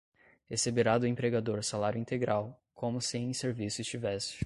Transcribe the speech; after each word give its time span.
receberá 0.49 0.97
do 0.97 1.05
empregador 1.05 1.63
salário 1.63 1.99
integral, 1.99 2.59
como 2.73 2.99
se 2.99 3.19
em 3.19 3.31
serviço 3.33 3.81
estivesse 3.81 4.39